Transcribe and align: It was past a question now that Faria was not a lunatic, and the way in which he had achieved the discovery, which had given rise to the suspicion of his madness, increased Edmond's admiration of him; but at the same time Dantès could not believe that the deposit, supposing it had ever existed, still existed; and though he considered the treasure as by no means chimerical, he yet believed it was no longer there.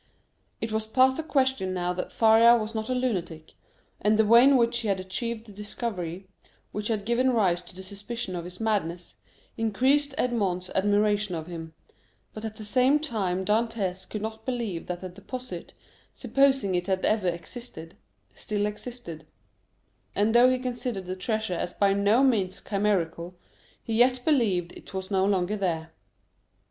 It 0.59 0.71
was 0.71 0.87
past 0.87 1.19
a 1.19 1.23
question 1.23 1.75
now 1.75 1.93
that 1.93 2.11
Faria 2.11 2.57
was 2.57 2.73
not 2.73 2.89
a 2.89 2.95
lunatic, 2.95 3.53
and 4.01 4.17
the 4.17 4.25
way 4.25 4.43
in 4.43 4.57
which 4.57 4.79
he 4.79 4.87
had 4.87 4.99
achieved 4.99 5.45
the 5.45 5.51
discovery, 5.51 6.27
which 6.71 6.87
had 6.87 7.05
given 7.05 7.29
rise 7.33 7.61
to 7.61 7.75
the 7.75 7.83
suspicion 7.83 8.35
of 8.35 8.45
his 8.45 8.59
madness, 8.59 9.13
increased 9.57 10.15
Edmond's 10.17 10.71
admiration 10.71 11.35
of 11.35 11.45
him; 11.45 11.75
but 12.33 12.43
at 12.43 12.55
the 12.55 12.65
same 12.65 12.97
time 12.97 13.45
Dantès 13.45 14.09
could 14.09 14.23
not 14.23 14.43
believe 14.43 14.87
that 14.87 15.01
the 15.01 15.09
deposit, 15.09 15.73
supposing 16.15 16.73
it 16.73 16.87
had 16.87 17.05
ever 17.05 17.27
existed, 17.27 17.95
still 18.33 18.65
existed; 18.65 19.27
and 20.15 20.33
though 20.33 20.49
he 20.49 20.57
considered 20.57 21.05
the 21.05 21.15
treasure 21.15 21.53
as 21.53 21.73
by 21.75 21.93
no 21.93 22.23
means 22.23 22.59
chimerical, 22.59 23.35
he 23.83 23.93
yet 23.99 24.25
believed 24.25 24.71
it 24.71 24.95
was 24.95 25.11
no 25.11 25.25
longer 25.25 25.55
there. 25.55 25.91